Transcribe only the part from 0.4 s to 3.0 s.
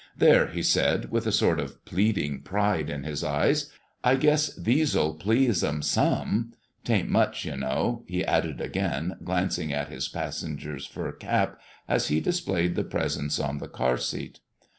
he said, with a sort of pleading pride